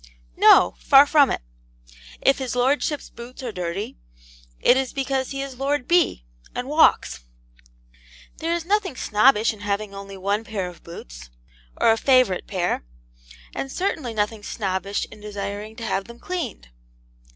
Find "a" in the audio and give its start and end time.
11.91-11.97